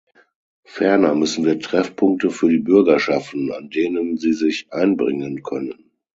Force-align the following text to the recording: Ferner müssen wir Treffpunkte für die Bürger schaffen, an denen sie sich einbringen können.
Ferner 0.65 1.13
müssen 1.13 1.45
wir 1.45 1.59
Treffpunkte 1.59 2.31
für 2.31 2.49
die 2.49 2.57
Bürger 2.57 2.97
schaffen, 2.99 3.51
an 3.51 3.69
denen 3.69 4.17
sie 4.17 4.33
sich 4.33 4.73
einbringen 4.73 5.43
können. 5.43 5.91